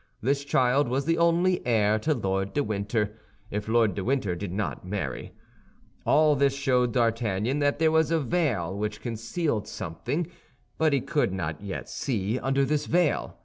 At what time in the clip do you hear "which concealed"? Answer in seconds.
8.75-9.67